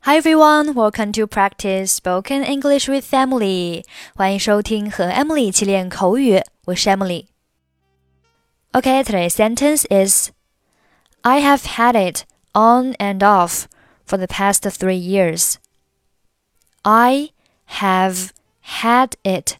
[0.00, 3.84] Hi everyone, welcome to practice spoken English with Emily.
[4.14, 10.30] 欢迎收听和 Emily 一起练口语，我是 Emily。Okay, today's sentence is
[11.22, 13.64] I have had it on and off
[14.06, 15.56] for the past three years.
[16.82, 17.30] I
[17.80, 18.30] have
[18.80, 19.56] had it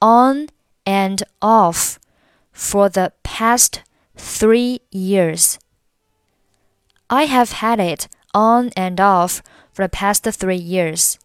[0.00, 0.48] on
[0.84, 1.96] and off
[2.52, 3.80] for the past
[4.16, 5.56] three years.
[7.08, 9.42] I have had it on and off
[9.76, 11.16] for the past three years.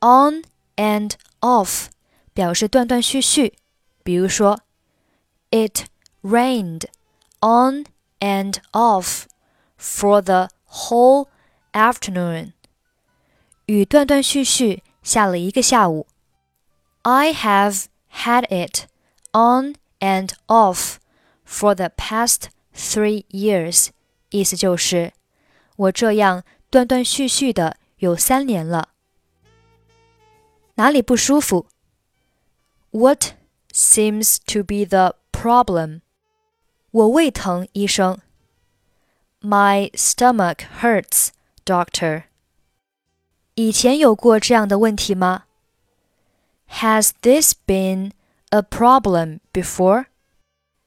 [0.00, 0.42] On
[0.76, 1.86] and off
[2.34, 3.54] 表示断断续续，
[4.02, 4.60] 比如说，
[5.50, 5.86] It
[6.22, 6.86] rained
[7.40, 7.84] on
[8.20, 9.24] and off
[9.78, 11.28] for the whole
[11.72, 12.52] afternoon.
[13.66, 16.06] 雨断断续续下了一个下午。
[17.02, 18.86] I have had it
[19.32, 20.96] on and off
[21.46, 23.88] for the past three years.
[24.30, 25.12] 意思就是
[25.76, 26.44] 我这样
[26.76, 28.90] 断断续续的有三年了。
[30.74, 31.66] 哪里不舒服？
[32.90, 33.32] What
[33.72, 36.00] seems to be the problem？
[36.90, 38.18] 我胃疼，医生。
[39.40, 41.28] My stomach hurts,
[41.64, 42.24] doctor.
[43.54, 45.44] 以前有过这样的问题吗？
[46.70, 48.12] Has this been
[48.50, 50.06] a problem before?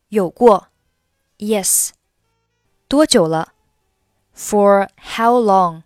[0.10, 0.70] 有过。
[1.38, 1.90] Yes.
[2.88, 3.54] 多久了
[4.40, 5.84] ？For how long？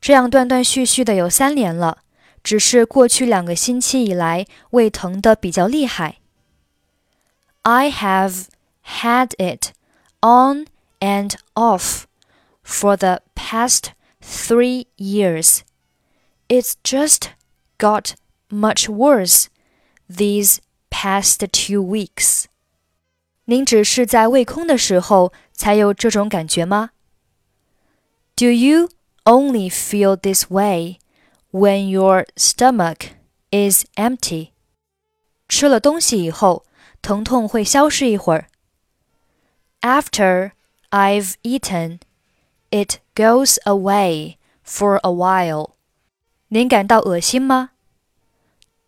[0.00, 1.98] 这样断断续续的有三年了，
[2.42, 6.18] 只是过去两个星期以来胃疼的比较厉害。
[7.62, 8.46] I have
[8.84, 9.72] had it
[10.20, 10.66] on
[10.98, 12.04] and off
[12.64, 15.60] for the past three years.
[16.48, 17.30] It's just
[17.78, 18.14] got
[18.48, 19.46] much worse
[20.08, 20.58] these
[20.90, 22.46] past two weeks.
[23.44, 26.90] 您只是在胃空的时候才有这种感觉吗
[28.36, 28.88] ？Do you
[29.24, 30.98] only feel this way
[31.52, 33.10] when your stomach
[33.50, 34.50] is empty？
[35.48, 36.64] 吃了东西以后，
[37.02, 38.48] 疼痛会消失一会儿。
[39.80, 40.52] After
[40.90, 42.00] I've eaten,
[42.70, 45.72] it goes away for a while.
[46.48, 47.70] 您感到恶心吗？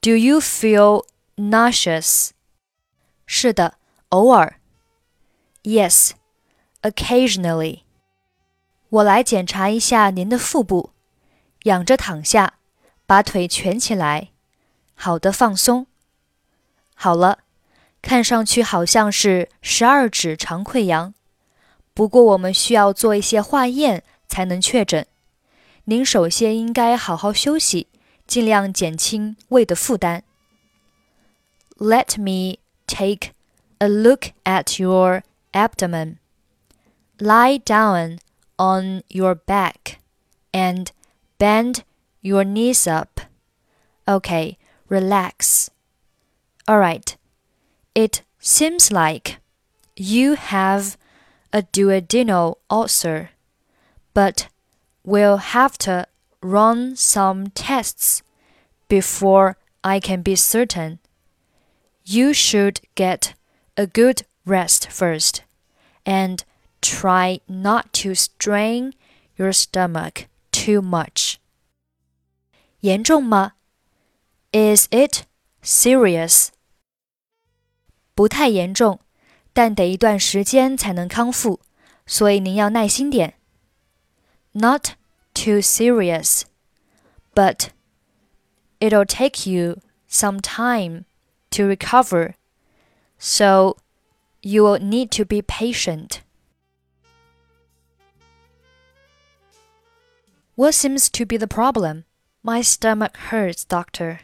[0.00, 1.06] Do you feel
[1.37, 2.31] nauseous？
[3.27, 3.78] 是的。
[4.11, 4.61] 偶尔。
[5.65, 6.12] Yes,
[6.83, 7.81] occasionally.
[8.90, 10.92] 我来检查一下您的腹部，
[11.64, 12.56] 仰着躺下，
[13.06, 14.30] 把腿蜷起来。
[14.96, 15.86] 好的，放松。
[16.96, 17.40] 好了，
[18.02, 21.14] 看上去好像是十二指肠溃疡，
[21.94, 25.06] 不过我们需要做一些化验才能确诊。
[25.86, 27.88] 您首先应该好好休息，
[28.26, 30.24] 尽量减轻胃的负担。
[31.78, 33.32] Let me take
[33.78, 35.24] a look at your
[35.54, 36.18] abdomen.
[37.18, 38.20] Lie down
[38.59, 40.00] on your back
[40.53, 40.92] and
[41.40, 41.84] bend
[42.22, 43.22] your knees up.
[44.08, 44.58] Okay,
[44.90, 45.72] relax.
[46.70, 47.18] Alright,
[47.96, 49.38] it seems like
[49.96, 50.97] you have
[51.52, 53.31] a duodenal ulcer,
[54.14, 54.50] but
[55.03, 56.06] we'll have to
[56.41, 58.22] run some tests
[58.88, 61.00] before I can be certain.
[62.03, 63.34] You should get
[63.78, 65.44] a good rest first
[66.06, 66.44] and
[66.81, 68.93] try not to strain
[69.37, 71.37] your stomach too much.
[72.81, 73.53] 严重吗?
[74.53, 75.25] Is it
[75.62, 76.49] serious?
[78.15, 79.00] 不太严重，
[79.53, 81.61] 但得一段时间才能康复，
[82.06, 83.34] 所以您要耐心点。
[84.53, 84.91] Not
[85.34, 86.43] too serious,
[87.34, 87.71] but
[88.78, 89.78] it'll take you
[90.09, 91.06] some time
[91.50, 92.34] to recover
[93.19, 93.78] so
[94.43, 96.21] you will need to be patient.
[100.59, 102.03] What seems to be the problem?
[102.44, 104.20] My stomach hurts, doctor.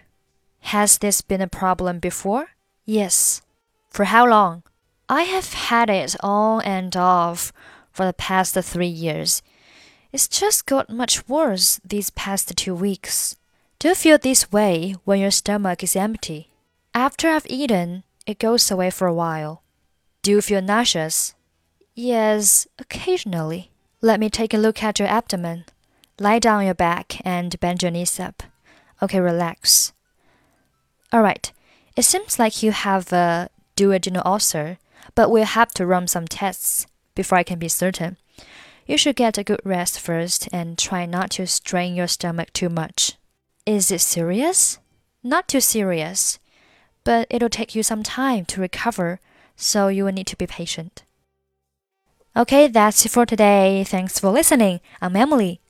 [0.76, 2.50] Has this been a problem before?
[2.84, 3.42] Yes.
[3.90, 4.64] For how long?
[5.08, 7.54] I have had it on and off
[7.94, 9.42] for the past three years.
[10.12, 13.38] It's just got much worse these past two weeks.
[13.80, 16.50] Do you feel this way when your stomach is empty?
[16.94, 19.64] After I've eaten, it goes away for a while.
[20.22, 21.34] Do you feel nauseous?
[21.94, 23.72] Yes, occasionally.
[24.02, 25.64] Let me take a look at your abdomen.
[26.20, 28.44] Lie down on your back and bend your knees up.
[29.02, 29.94] Okay, relax.
[31.14, 31.52] Alright,
[31.96, 34.78] it seems like you have a duodenal ulcer,
[35.14, 38.18] but we'll have to run some tests before I can be certain.
[38.88, 42.70] You should get a good rest first and try not to strain your stomach too
[42.70, 43.14] much.
[43.66, 44.80] Is it serious?
[45.24, 46.40] Not too serious
[47.06, 49.22] but it'll take you some time to recover,
[49.56, 51.04] so you will need to be patient.
[52.36, 53.86] Okay, that's it for today.
[53.86, 54.82] Thanks for listening.
[55.02, 55.62] I'm Emily.